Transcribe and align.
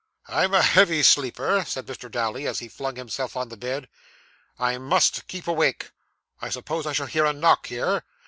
'I'm 0.27 0.51
a 0.55 0.63
heavy 0.63 1.03
sleeper,' 1.03 1.63
said 1.67 1.85
Mr. 1.85 2.09
Dowler, 2.09 2.49
as 2.49 2.57
he 2.57 2.67
flung 2.67 2.95
himself 2.95 3.37
on 3.37 3.49
the 3.49 3.55
bed. 3.55 3.87
'I 4.57 4.79
must 4.79 5.27
keep 5.27 5.47
awake. 5.47 5.91
I 6.41 6.49
suppose 6.49 6.87
I 6.87 6.93
shall 6.93 7.05
hear 7.05 7.25
a 7.25 7.33
knock 7.33 7.67
here. 7.67 8.03